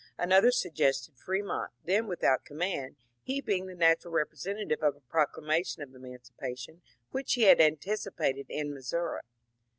Another 0.17 0.49
suggested 0.49 1.15
Fremont, 1.15 1.69
then 1.85 2.07
without 2.07 2.43
command, 2.43 2.95
he 3.21 3.39
being 3.39 3.67
the 3.67 3.75
natural 3.75 4.11
representative 4.11 4.81
of 4.81 4.95
a 4.95 4.99
proclama 5.15 5.63
tion 5.63 5.83
of 5.83 5.93
emancipation 5.93 6.81
which 7.11 7.33
he 7.35 7.43
had 7.43 7.61
anticipated 7.61 8.47
in 8.49 8.73
Missouri. 8.73 9.21